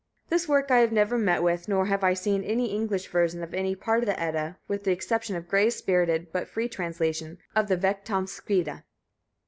[0.29, 3.53] This work I have never met with; nor have I seen any English version of
[3.53, 7.67] any part of the Edda, with the exception of Gray's spirited but free translation of
[7.67, 8.81] the Vegtamskvida.